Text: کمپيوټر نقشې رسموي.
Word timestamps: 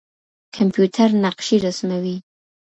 کمپيوټر 0.55 1.09
نقشې 1.23 1.57
رسموي. 1.65 2.17